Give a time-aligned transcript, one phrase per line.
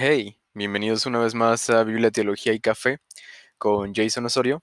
[0.00, 3.00] Hey, bienvenidos una vez más a Biblia, Teología y Café
[3.58, 4.62] con Jason Osorio.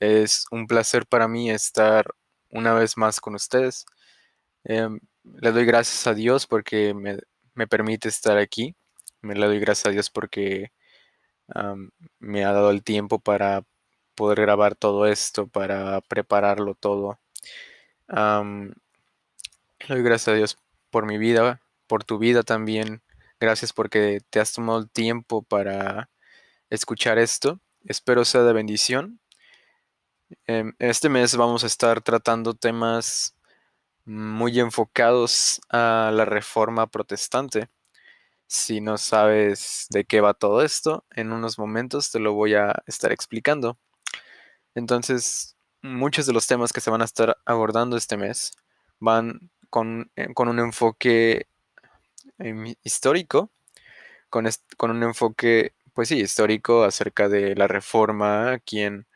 [0.00, 2.14] Es un placer para mí estar
[2.50, 3.86] una vez más con ustedes.
[4.64, 8.76] Em, le doy gracias a Dios porque me, permite estar aquí.
[9.22, 10.72] Me le doy gracias a Dios porque
[12.18, 13.62] me ha dado el tiempo para
[14.14, 17.18] poder grabar todo esto, para prepararlo todo.
[18.10, 18.74] le
[19.88, 20.58] doy gracias a Dios
[20.90, 23.00] por mi vida, por tu vida también.
[23.38, 26.08] Gracias porque te has tomado el tiempo para
[26.70, 27.60] escuchar esto.
[27.84, 29.20] Espero sea de bendición.
[30.46, 33.36] Em, este mes vamos a estar tratando temas
[34.06, 37.68] muy enfocados a la reforma protestante.
[38.46, 42.82] Si no sabes de qué va todo esto, en unos momentos te lo voy a
[42.86, 43.78] estar explicando.
[44.74, 48.52] Entonces, muchos de los temas que se van a estar abordando este mes
[49.00, 51.48] van con, eh, un enfoque
[52.38, 53.50] em, histórico,
[54.30, 59.06] con, con, un enfoque, pues sí, histórico acerca de la reforma, quién,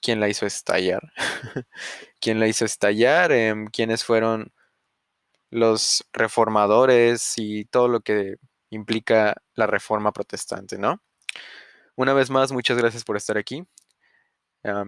[0.00, 1.12] quién la hizo estallar,
[2.20, 4.52] quién la hizo estallar, em, quiénes fueron
[5.50, 8.36] los reformadores y todo lo que
[8.70, 11.02] implica la reforma protestante, ¿no?
[11.96, 13.66] Una vez más, muchas gracias por estar aquí.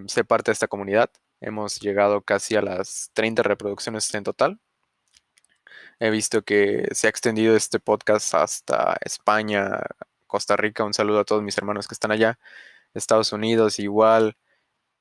[0.07, 1.11] sé parte de esta comunidad.
[1.41, 4.61] Hemos llegado casi a las 30 reproducciones en total.
[6.03, 9.81] He visto que se ha extendido este podcast hasta España,
[10.27, 10.83] Costa Rica.
[10.83, 12.39] Un saludo a todos mis hermanos que están allá.
[12.95, 14.35] Estados Unidos igual.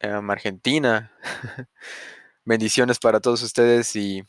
[0.02, 1.14] Argentina.
[2.46, 4.24] Bendiciones para todos ustedes y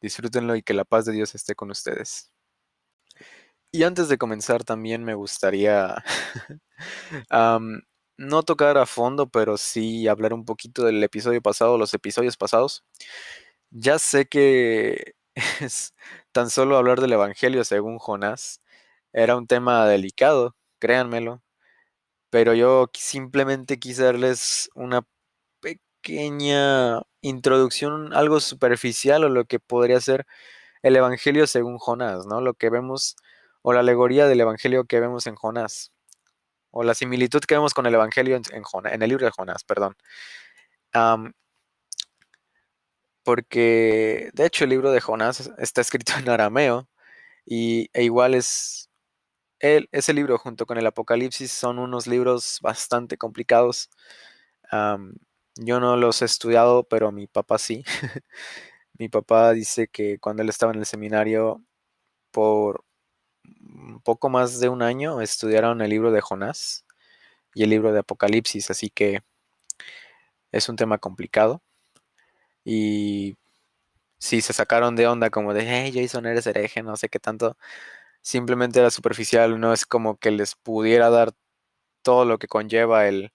[0.00, 2.30] disfrútenlo y que la paz de Dios esté con ustedes.
[3.70, 6.02] Y antes de comenzar también me gustaría
[8.16, 12.82] no tocar a fondo, pero sí hablar un poquito del episodio pasado, los episodios pasados.
[13.70, 15.13] Ya sé que
[15.60, 15.94] es
[16.32, 18.60] tan solo hablar del Evangelio según Jonás
[19.12, 21.42] era un tema delicado, créanmelo,
[22.30, 25.02] pero yo simplemente quise darles una
[25.60, 30.26] pequeña introducción, algo superficial o lo que podría ser
[30.82, 32.40] el Evangelio según Jonás, ¿no?
[32.40, 33.16] Lo que vemos,
[33.62, 35.92] o la alegoría del Evangelio que vemos en Jonás,
[36.72, 38.44] o la similitud que vemos con el Evangelio en,
[38.92, 39.96] en el libro de Jonás, perdón.
[43.24, 46.88] Porque, de hecho, el libro de Jonás está escrito en arameo,
[47.46, 48.90] y, e igual es,
[49.60, 53.90] el, ese libro junto con el Apocalipsis son unos libros bastante complicados.
[55.56, 57.84] Yo no los he estudiado, pero mi papá sí.
[58.98, 61.62] mi papá dice que cuando él estaba en el seminario,
[62.32, 62.84] por
[64.04, 66.84] poco más de un año, estudiaron el libro de Jonás
[67.54, 69.22] y el libro de Apocalipsis, así que
[70.52, 71.62] es un tema complicado.
[72.64, 73.36] Y
[74.18, 77.56] sí, se sacaron de onda como de, hey, Jason, eres hereje, no sé qué tanto.
[78.22, 81.32] Simplemente era superficial, no es como que les pudiera dar
[82.02, 83.32] todo lo que conlleva el,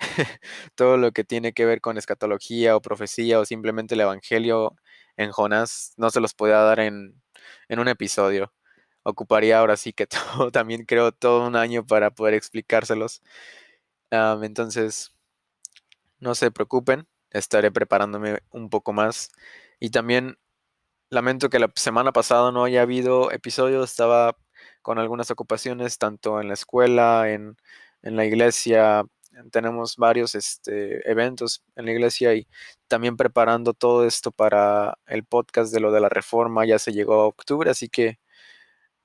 [0.76, 4.76] todo lo que tiene que ver con escatología o profecía o simplemente el Evangelio
[5.16, 7.22] en Jonás, no se los podía dar en,
[7.70, 8.52] un episodio.
[9.04, 13.22] Ocuparía ahora sí que todo, también creo todo un año para poder explicárselos.
[14.10, 15.12] entonces,
[16.20, 19.30] no se preocupen, estaré preparándome un poco más.
[19.80, 20.38] Y también
[21.10, 24.36] lamento que la semana pasada no haya habido episodio, estaba
[24.82, 27.56] con algunas ocupaciones, tanto en la escuela, en,
[28.02, 29.04] en la iglesia,
[29.50, 32.46] tenemos varios este, eventos en la iglesia y
[32.88, 36.66] también preparando todo esto para el podcast de lo de la reforma.
[36.66, 38.18] Ya se llegó a octubre, así que,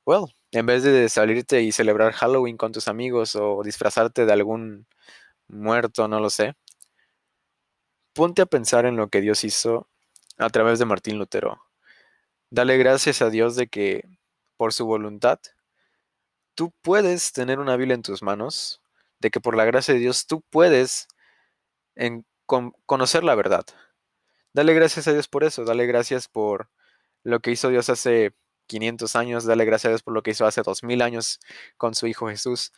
[0.06, 4.88] well, en vez de salirte y celebrar Halloween con tus amigos o disfrazarte de algún
[5.48, 6.56] muerto, no lo sé,
[8.18, 9.88] ponte a pensar en lo que Dios hizo
[10.40, 11.62] a través de Martín Lutero.
[12.50, 14.10] Dale gracias a Dios de que,
[14.58, 15.40] por su voluntad,
[16.56, 18.82] tú puedes tener una Biblia en tus manos,
[19.20, 21.08] de que por la gracia de Dios tú puedes
[22.88, 23.68] conocer la verdad.
[24.52, 26.72] Dale gracias a Dios por eso, dale gracias por
[27.24, 28.34] lo que hizo Dios hace
[28.66, 31.40] 500 años, dale gracias a Dios por lo que hizo hace 2000 años
[31.78, 32.74] con su Hijo Jesús.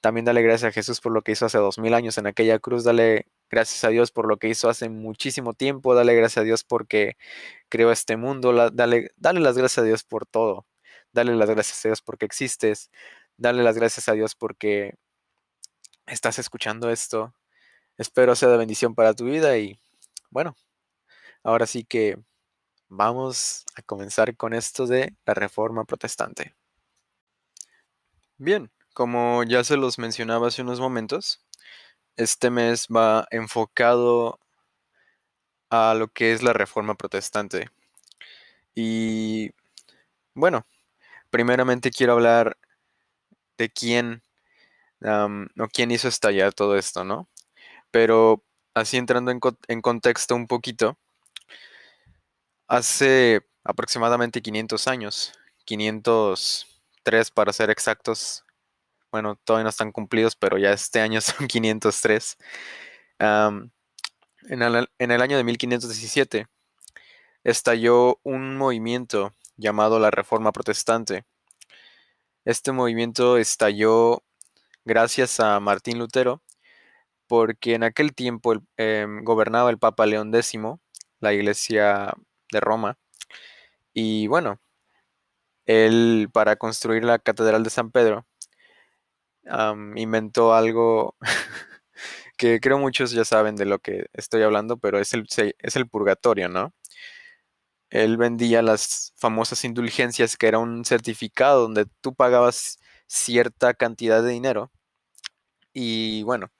[0.00, 2.84] También dale gracias a Jesús por lo que hizo hace 2000 años en aquella cruz,
[2.84, 6.64] dale gracias a Dios por lo que hizo hace muchísimo tiempo, dale gracias a Dios
[6.64, 7.16] porque
[7.68, 10.66] creó este mundo, dale, dale las gracias a Dios por todo,
[11.12, 12.90] dale las gracias a Dios porque existes,
[13.36, 14.94] dale las gracias a Dios porque
[16.06, 17.34] estás escuchando esto.
[17.96, 19.80] Espero sea de bendición para tu vida y
[20.30, 20.56] bueno,
[21.42, 22.18] ahora sí que
[22.88, 26.54] vamos a comenzar con esto de la reforma protestante.
[28.36, 31.44] Bien, como ya se los mencionaba hace unos momentos,
[32.18, 34.38] este mes va enfocado
[35.70, 37.70] a lo que es la reforma protestante.
[38.74, 39.52] Y
[40.34, 40.66] bueno,
[41.30, 42.58] primeramente quiero hablar
[43.56, 44.22] de quién
[45.00, 47.28] o quién hizo estallar todo esto, ¿no?
[47.90, 48.42] Pero
[48.74, 50.98] así entrando en, en contexto un poquito,
[52.66, 55.32] hace aproximadamente 500 años,
[55.64, 58.44] 503 para ser exactos,
[59.10, 62.36] bueno, todavía no están cumplidos, pero ya este año son 503.
[63.18, 66.46] en, el, año de 1517
[67.44, 71.24] estalló un movimiento llamado la Reforma Protestante.
[72.44, 74.22] Este movimiento estalló
[74.84, 76.42] gracias a Martín Lutero,
[77.26, 80.54] porque en aquel tiempo em, gobernaba el Papa León X,
[81.20, 82.14] la iglesia
[82.52, 82.98] de Roma,
[83.92, 84.60] y bueno,
[85.66, 88.27] él para construir la Catedral de San Pedro
[89.96, 91.16] inventó algo
[92.36, 95.26] que creo muchos ya saben de lo que estoy hablando, pero es el,
[95.58, 96.72] es el purgatorio, ¿no?
[97.90, 104.30] Él vendía las famosas indulgencias, que era un certificado donde tú pagabas cierta cantidad de
[104.30, 104.70] dinero
[105.72, 106.50] y bueno,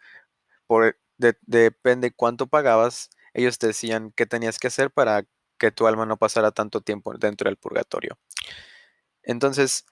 [0.67, 5.25] por, depende cuánto pagabas, ellos te decían qué tenías que hacer para
[5.58, 8.19] que tu alma no pasara tanto tiempo dentro del purgatorio.
[9.23, 9.87] Entonces,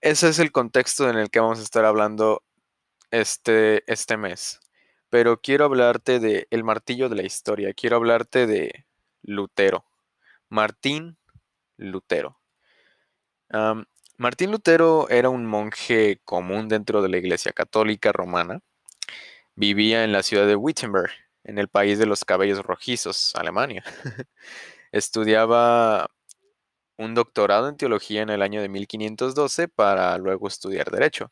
[0.00, 2.42] ese es el contexto en el que vamos a estar hablando
[3.10, 4.60] este, este mes.
[5.08, 7.72] Pero quiero hablarte de el martillo de la historia.
[7.74, 8.86] Quiero hablarte de
[9.22, 9.84] Lutero.
[10.48, 11.16] Martín
[11.76, 12.38] Lutero.
[14.18, 18.60] Martín Lutero era un monje común dentro de la Iglesia Católica Romana.
[19.54, 21.10] Vivía en la ciudad de Wittenberg,
[21.44, 23.84] en el país de los cabellos rojizos, Alemania.
[24.92, 26.10] Estudiaba
[26.98, 31.30] un doctorado en teología en el año de 1512 para luego estudiar derecho.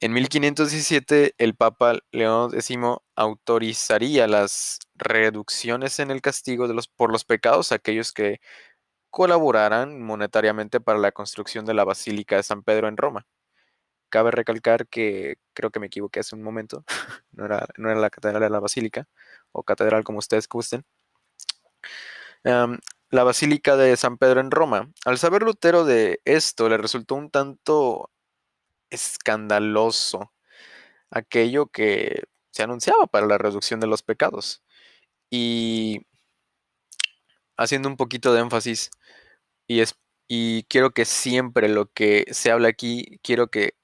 [0.00, 2.76] En 1517 el Papa León X
[3.14, 8.40] autorizaría las reducciones en el castigo de los, por los pecados a aquellos que
[9.10, 13.26] colaboraran monetariamente para la construcción de la Basílica de San Pedro en Roma.
[14.10, 16.84] Cabe recalcar que creo que me equivoqué hace un momento,
[17.32, 19.08] no era, no era la Catedral de la Basílica,
[19.52, 20.84] o Catedral como ustedes gusten.
[23.12, 24.90] La Basílica de San Pedro en Roma.
[25.04, 28.10] Al saber Lutero de esto, le resultó un tanto
[28.90, 30.32] escandaloso
[31.10, 34.62] aquello que se anunciaba para la reducción de los pecados.
[35.30, 36.06] Y
[37.56, 38.90] haciendo un poquito de énfasis,
[39.66, 39.96] y, es,
[40.28, 43.74] y quiero que siempre lo que se habla aquí, quiero que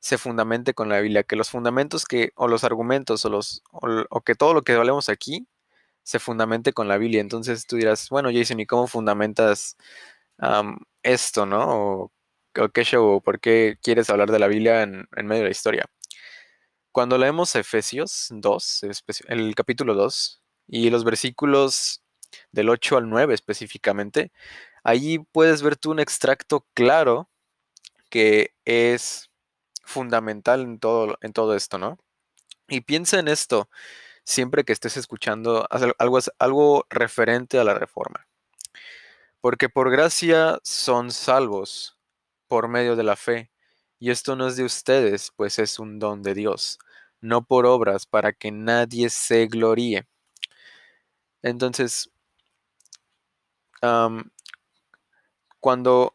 [0.00, 4.20] se fundamente con la Biblia, que los fundamentos que, o los argumentos, o, los, o,
[4.22, 5.48] que todo lo que hablemos aquí
[6.04, 7.20] se fundamente con la Biblia.
[7.20, 9.76] Entonces tú dirás, bueno, Jason, ¿y cómo fundamentas
[11.02, 12.12] esto, no?
[12.54, 15.86] O, qué show, por qué quieres hablar de la Biblia en, medio de la historia?
[16.92, 18.82] Cuando leemos Efesios 2,
[19.26, 22.02] el capítulo 2, y los versículos
[22.52, 24.30] del 8 al 9 específicamente,
[24.84, 27.28] allí puedes ver tú un extracto claro
[28.10, 29.30] que es
[29.82, 31.98] fundamental en todo, en todo esto, ¿no?
[32.68, 33.68] Y piensa en esto
[34.24, 38.26] siempre que estés escuchando algo, algo referente a la reforma.
[39.40, 41.98] Porque por gracia son salvos
[42.48, 43.50] por medio de la fe.
[43.98, 46.78] Y esto no es de ustedes, pues es un don de Dios,
[47.20, 50.06] no por obras para que nadie se gloríe.
[51.42, 52.10] Entonces,
[55.60, 56.14] cuando,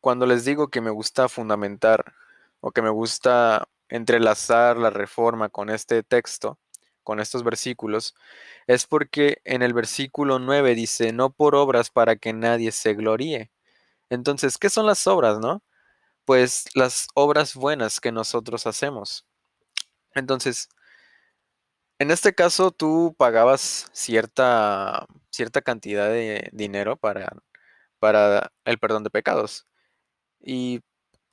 [0.00, 2.14] cuando les digo que me gusta fundamentar
[2.60, 6.58] o que me gusta entrelazar la reforma con este texto,
[7.10, 8.14] con estos versículos,
[8.68, 13.50] es porque en el versículo 9 dice, no por obras para que nadie se gloríe.
[14.10, 15.60] Entonces, ¿qué son las obras, no?
[16.24, 19.26] Pues las obras buenas que nosotros hacemos.
[20.14, 20.68] Entonces,
[21.98, 27.32] en este caso, tú pagabas cierta, cierta cantidad de dinero para,
[27.98, 29.66] para el perdón de pecados.
[30.40, 30.82] Y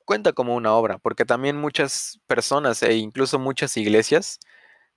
[0.04, 4.40] cuenta como una obra, porque también muchas personas e incluso muchas iglesias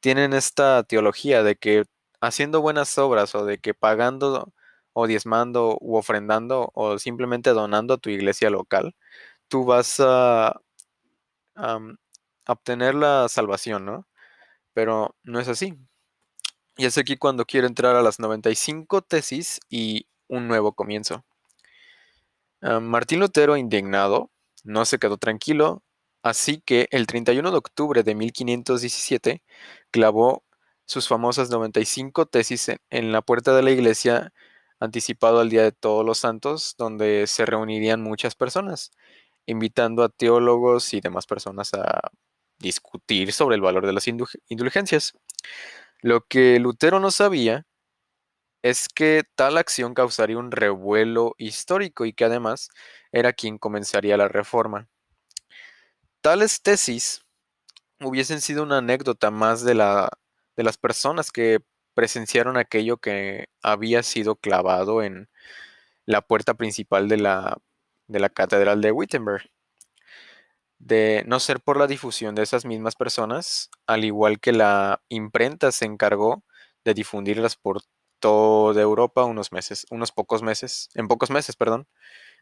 [0.02, 1.86] tienen esta teología de que
[2.22, 4.54] haciendo buenas obras o de que pagando
[4.94, 8.96] o diezmando u ofrendando o simplemente donando a tu iglesia local,
[9.48, 10.62] tú vas a,
[12.48, 14.08] obtener la salvación, ¿no?
[14.74, 15.78] pero no es así.
[16.78, 21.26] Y es aquí cuando quiero entrar a las 95 tesis y un nuevo comienzo.
[22.62, 24.32] Ah, Martín Lutero, indignado,
[24.64, 25.84] no se quedó tranquilo,
[26.24, 29.44] así que el 31 de octubre de 1517
[29.92, 30.44] clavó
[30.86, 34.34] sus famosas 95 tesis en, la puerta de la iglesia
[34.80, 38.92] anticipado al Día de Todos los Santos, donde se reunirían muchas personas,
[39.46, 42.12] invitando a teólogos y demás personas a
[42.60, 45.14] discutir sobre el valor de las indulgencias.
[46.02, 47.66] Lo que Lutero no sabía
[48.64, 52.70] es que tal acción causaría un revuelo histórico y que además
[53.12, 54.91] era quien comenzaría la reforma.
[56.22, 57.24] Tales tesis
[58.02, 60.10] hubiesen sido una anécdota más de, la,
[60.56, 61.60] de las personas que
[61.94, 65.30] presenciaron aquello que había sido clavado en
[66.06, 67.58] la puerta principal de la,
[68.08, 69.52] de la Catedral de Wittenberg.
[70.80, 75.72] De no ser por la difusión de esas mismas personas, al igual que la imprenta
[75.72, 76.44] se encargó
[76.84, 77.82] de difundirlas por
[78.20, 81.88] toda Europa unos meses, unos pocos meses, en pocos meses, perdón.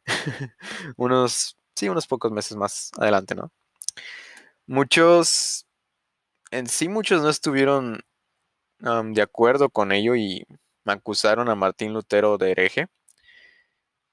[0.97, 3.51] unos, sí, unos pocos meses más adelante, ¿no?
[4.67, 5.67] Muchos,
[6.51, 8.01] en sí muchos no estuvieron
[8.79, 10.45] de acuerdo con ello y
[10.85, 12.87] acusaron a Martín Lutero de hereje.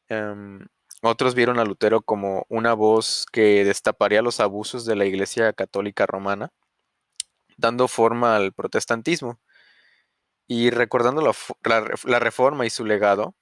[0.09, 0.67] Em,
[1.03, 6.07] otros vieron a Lutero como una voz que destaparía los abusos de la Iglesia Católica
[6.07, 6.53] Romana,
[7.57, 9.39] dando forma al protestantismo.
[10.49, 13.35] Y recordando la, reforma y su legado,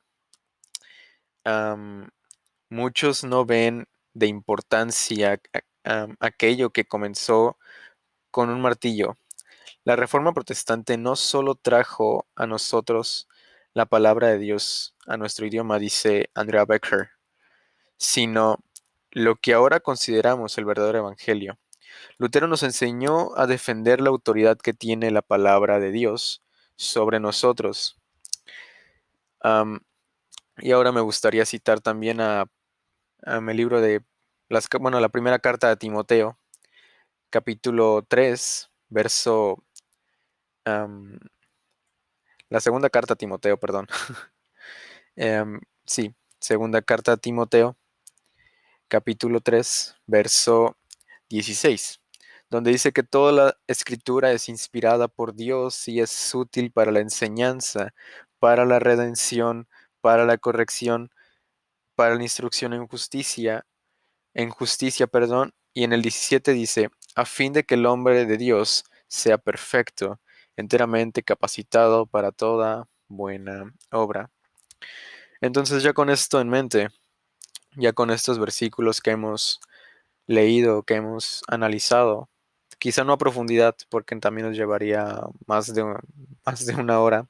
[2.71, 5.41] muchos no ven de importancia
[6.21, 7.59] aquello que comenzó
[8.31, 9.17] con un martillo.
[9.85, 13.29] La reforma protestante no solo trajo a nosotros
[13.75, 17.11] la palabra de Dios a nuestro idioma, dice Andrea Becker,
[17.97, 18.59] sino
[19.11, 21.59] lo que ahora consideramos el verdadero evangelio.
[22.19, 26.43] Lutero nos enseñó a defender la autoridad que tiene la palabra de Dios
[26.77, 27.99] sobre nosotros.
[30.59, 32.47] y ahora me gustaría citar también a,
[33.25, 34.03] el libro de
[34.49, 36.39] las, bueno, la primera carta de Timoteo,
[37.31, 39.65] capítulo 3, verso
[40.65, 43.87] la segunda carta a Timoteo, perdón.
[45.17, 47.77] Em, sí, segunda carta a Timoteo,
[48.89, 50.77] capítulo 3, verso
[51.29, 52.01] 16,
[52.51, 56.99] donde dice que toda la escritura es inspirada por Dios y es útil para la
[56.99, 57.95] enseñanza,
[58.41, 59.69] para la redención,
[60.01, 61.11] para la corrección,
[61.95, 63.67] para la instrucción en justicia,
[64.35, 68.37] en justicia, perdón, y en el 17 dice, a fin de que el hombre de
[68.37, 70.21] Dios sea perfecto,
[70.57, 74.31] enteramente capacitado para toda buena obra.
[75.41, 76.89] Entonces ya con esto en mente,
[77.77, 79.61] ya con estos versículos que hemos
[80.27, 82.29] leído, que hemos analizado,
[82.79, 85.85] quizá no a profundidad, porque también nos llevaría más de,
[86.45, 87.27] más de una hora,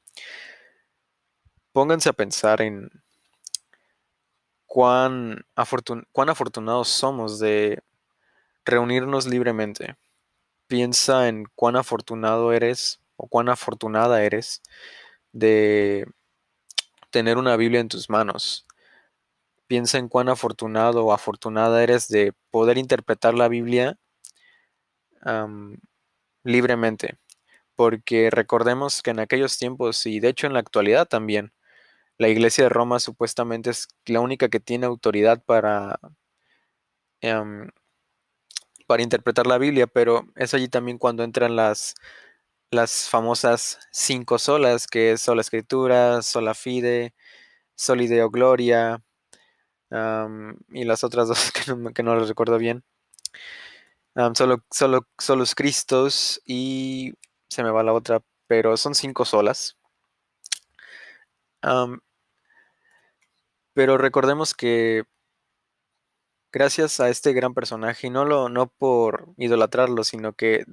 [1.71, 2.89] pónganse a pensar en
[4.75, 7.81] cuán, afortunados somos de
[8.65, 9.95] reunirnos libremente.
[10.67, 14.61] Piensa en cuán afortunado eres o cuán afortunada eres
[15.31, 16.05] de
[17.09, 18.65] tener una Biblia en tus manos.
[19.65, 23.97] Piensa en cuán afortunado o afortunada eres de poder interpretar la Biblia
[26.43, 27.17] libremente.
[27.77, 31.53] Porque recordemos que en aquellos tiempos, y de hecho en la actualidad también,
[32.17, 35.99] la iglesia de Roma supuestamente es la única que tiene autoridad para,
[38.87, 41.95] para interpretar la Biblia, pero es allí también cuando entran las
[42.71, 47.13] las famosas cinco solas, que es sola escritura, sola fide,
[47.75, 49.03] solideo gloria,
[50.69, 52.83] y las otras dos que no, que las recuerdo bien.
[54.35, 57.13] solo, solo, solos Cristos y
[57.49, 59.77] se me va la otra, pero son cinco solas.
[63.73, 65.03] Pero recordemos que
[66.51, 70.65] gracias a este gran personaje, no, lo, no por idolatrarlo, sino que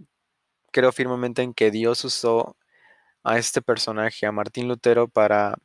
[0.72, 2.56] creo firmemente en que Dios usó
[3.24, 5.56] a este personaje, a Martín Lutero, para,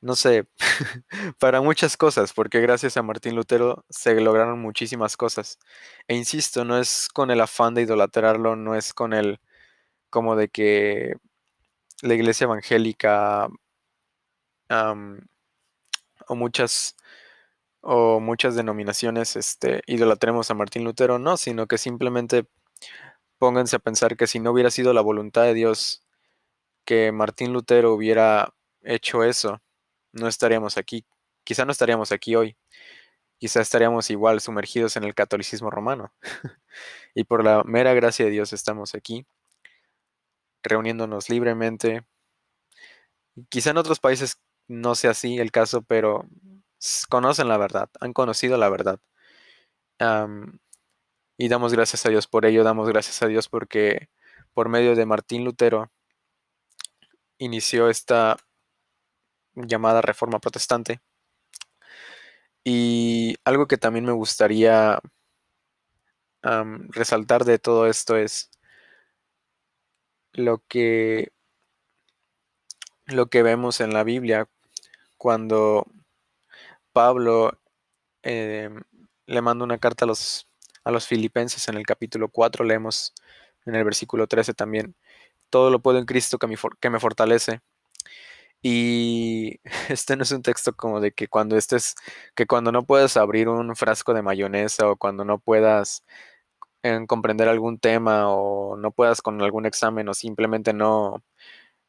[0.00, 0.46] no sé,
[1.38, 5.58] para muchas cosas, porque gracias a Martín Lutero se lograron muchísimas cosas.
[6.08, 9.40] E insisto, no es con el afán de idolatrarlo, no es con el,
[10.10, 11.16] como de que
[12.02, 13.48] la iglesia evangélica
[16.28, 16.96] o muchas
[17.80, 22.46] o muchas denominaciones este, idolatremos a Martín Lutero, no, sino que simplemente
[23.38, 26.02] Pónganse a pensar que si no hubiera sido la voluntad de Dios
[26.86, 29.60] que Martín Lutero hubiera hecho eso,
[30.12, 31.06] no estaríamos aquí.
[31.44, 32.56] Quizá no estaríamos aquí hoy.
[33.38, 36.14] Quizá estaríamos igual sumergidos en el catolicismo romano.
[37.14, 39.26] y por la mera gracia de Dios estamos aquí,
[40.66, 42.04] reuniéndonos libremente.
[43.48, 46.26] Quizá en otros países no sea así el caso, pero
[47.08, 49.00] conocen la verdad, han conocido la verdad.
[51.38, 54.08] Y damos gracias a Dios por ello, damos gracias a Dios porque
[54.54, 55.90] por medio de Martín Lutero
[57.38, 58.36] inició esta
[59.54, 61.00] llamada reforma protestante.
[62.64, 64.98] Y algo que también me gustaría
[66.42, 68.50] resaltar de todo esto es
[70.36, 71.32] lo que,
[73.06, 74.48] lo que vemos en la Biblia
[75.16, 75.86] cuando
[76.92, 77.58] Pablo
[78.22, 78.82] em,
[79.26, 80.48] le mando una carta a los,
[80.84, 83.14] a los filipenses en el capítulo 4, leemos
[83.66, 84.94] en el versículo 13 también,
[85.50, 87.60] todo lo puedo en Cristo que me, que me fortalece.
[88.62, 91.94] Y este no es un texto como de que cuando estés,
[92.34, 96.04] que cuando no puedas abrir un frasco de mayonesa o cuando no puedas
[96.82, 101.22] en comprender algún tema o no puedas con algún examen o simplemente no,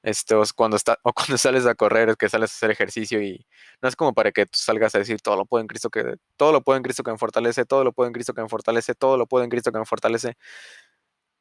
[0.04, 3.22] este, o cuando, está, o cuando sales a correr, es que sales a hacer ejercicio
[3.22, 3.46] y
[3.82, 6.16] no es como para que tú salgas a decir todo lo puedo en Cristo que,
[6.38, 8.50] todo lo puedo en Cristo que me fortalece, todo lo puedo en Cristo que me
[8.50, 10.38] fortalece, todo lo puedo en Cristo que me fortalece.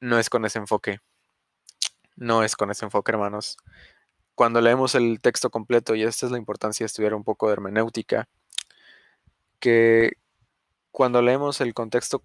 [0.00, 1.00] No es con ese enfoque.
[2.17, 3.57] No es con ese enfoque, hermanos.
[4.35, 7.55] Cuando leemos el texto completo, y esta es la importancia de estudiar un poco de
[7.55, 8.29] hermenéutica,
[9.61, 10.12] que
[10.91, 12.23] cuando leemos el contexto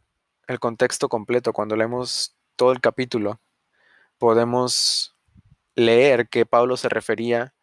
[0.52, 3.42] el contexto completo, cuando leemos todo el capítulo,
[4.18, 5.16] podemos
[5.76, 7.54] leer que Pablo se refería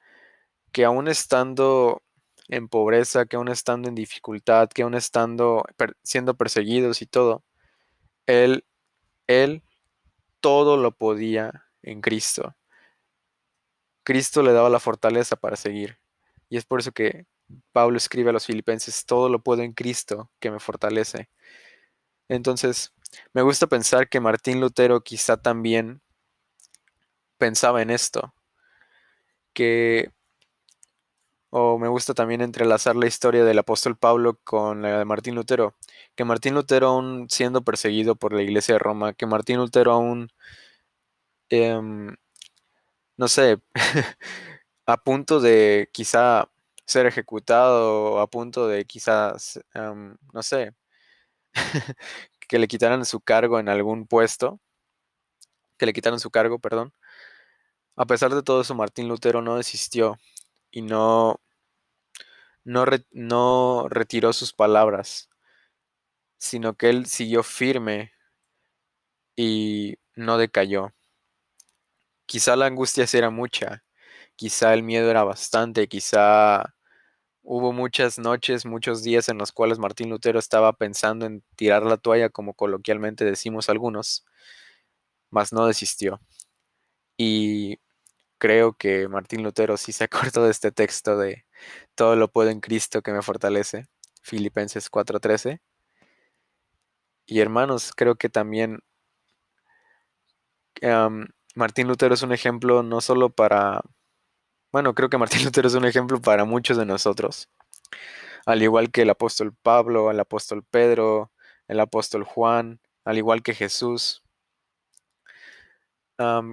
[0.72, 2.02] que aún estando
[2.48, 5.64] en pobreza, que aún estando en dificultad, que aún estando
[6.02, 7.44] siendo perseguidos y todo,
[8.26, 8.64] él,
[9.26, 9.62] él
[10.40, 12.56] todo lo podía en Cristo.
[14.02, 15.98] Cristo le daba la fortaleza para seguir.
[16.48, 17.26] Y es por eso que
[17.72, 21.28] Pablo escribe a los filipenses, todo lo puedo en Cristo que me fortalece.
[22.28, 22.92] Entonces,
[23.32, 26.02] me gusta pensar que Martín Lutero quizá también
[27.38, 28.32] pensaba en esto,
[29.52, 30.10] que,
[31.50, 35.74] o me gusta también entrelazar la historia del apóstol Pablo con la de Martín Lutero,
[36.14, 40.30] que Martín Lutero aún siendo perseguido por la iglesia de Roma, que Martín Lutero aún,
[41.50, 42.16] em,
[43.16, 43.60] no sé,
[44.86, 46.48] a punto de quizá
[46.86, 50.74] ser ejecutado, a punto de quizás, em, no sé,
[52.48, 54.60] que le quitaran su cargo en algún puesto,
[55.76, 56.92] que le quitaran su cargo, perdón.
[57.96, 60.18] A pesar de todo eso, Martín Lutero no desistió
[60.70, 61.40] y no,
[62.64, 65.28] no, no retiró sus palabras,
[66.38, 68.12] sino que él siguió firme
[69.36, 70.92] y no decayó.
[72.26, 73.84] Quizá la angustia era mucha,
[74.36, 76.74] quizá el miedo era bastante, quizá
[77.50, 81.96] Hubo muchas noches, muchos días en los cuales Martín Lutero estaba pensando en tirar la
[81.96, 84.26] toalla, como coloquialmente decimos algunos,
[85.30, 86.20] mas no desistió.
[87.16, 87.78] Y
[88.38, 91.46] creo que Martín Lutero sí se acordó de este texto de
[91.94, 93.86] todo lo puedo en Cristo que me fortalece,
[94.22, 95.60] Filipenses 4:13.
[97.24, 98.80] Y hermanos, creo que también
[101.54, 103.80] Martín Lutero es un ejemplo no solo para
[104.72, 107.48] bueno, creo que Martín Lutero es un ejemplo para muchos de nosotros.
[108.46, 111.30] Al igual que el apóstol Pablo, el apóstol Pedro,
[111.68, 114.22] el apóstol Juan, al igual que Jesús.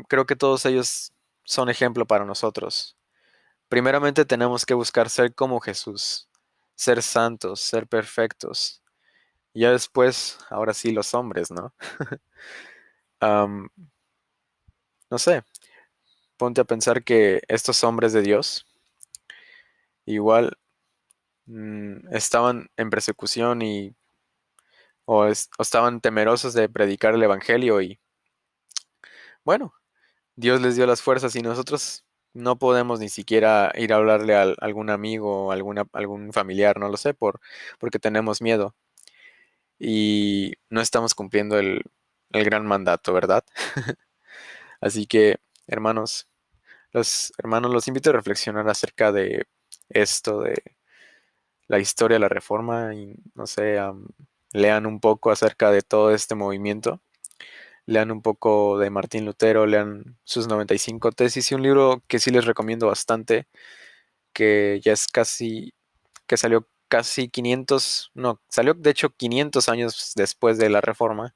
[0.08, 2.98] creo que todos ellos son ejemplo para nosotros.
[3.70, 6.30] Primeramente tenemos que buscar ser como Jesús,
[6.76, 8.82] ser santos, ser perfectos.
[9.54, 11.74] Ya después, ahora sí, los hombres, ¿no?
[15.10, 15.44] no sé,
[16.38, 18.66] ponte a pensar que estos hombres de Dios
[20.06, 20.58] igual
[21.48, 23.96] mm, estaban en persecución y
[25.06, 28.00] o, estaban temerosos de predicar el Evangelio y
[29.44, 29.74] bueno,
[30.36, 34.44] Dios les dio las fuerzas y nosotros no podemos ni siquiera ir a hablarle a
[34.60, 37.40] algún amigo o algún familiar, no lo sé, por,
[37.80, 38.76] porque tenemos miedo
[39.80, 41.84] y no estamos cumpliendo el,
[42.32, 43.44] el gran mandato, ¿verdad?
[44.82, 46.28] Así que hermanos,
[46.92, 49.48] los hermanos, los invito a reflexionar acerca de
[49.90, 50.56] esto, de
[51.68, 53.78] la historia de la reforma y no sé,
[54.54, 57.02] lean un poco acerca de todo este movimiento.
[57.88, 62.32] Lean un poco de Martín Lutero, lean sus 95 tesis y un libro que sí
[62.32, 63.48] les recomiendo bastante,
[64.34, 65.74] que ya es casi,
[66.28, 71.36] que salió casi 500, no, salió de hecho 500 años después de la reforma,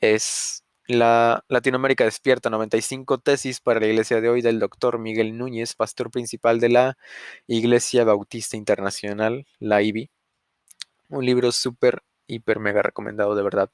[0.00, 5.74] es la Latinoamérica despierta 95 tesis para la iglesia de hoy del doctor Miguel Núñez,
[5.74, 6.98] pastor principal de la
[7.46, 10.10] Iglesia Bautista Internacional, la IBI.
[11.08, 13.70] Un libro súper, hiper, mega recomendado de verdad.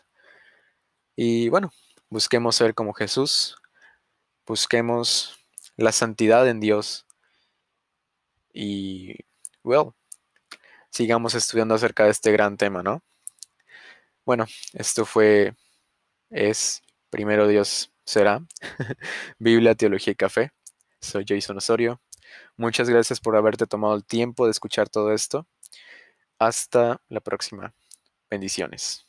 [1.17, 1.73] Y bueno,
[2.09, 3.57] busquemos ser como Jesús,
[4.47, 5.39] busquemos
[5.77, 7.07] la santidad en Dios
[8.55, 9.17] y,
[9.63, 9.93] well,
[10.91, 13.03] sigamos estudiando acerca de este gran tema, ¿no?
[14.25, 15.55] Bueno, esto fue,
[16.31, 18.43] es Primero Dios será.
[19.39, 20.51] Biblia, Teología y Café.
[20.99, 22.01] Soy Jason Osorio.
[22.57, 25.47] Muchas gracias por haberte tomado el tiempo de escuchar todo esto.
[26.39, 27.75] Hasta la próxima.
[28.31, 29.05] Bendiciones.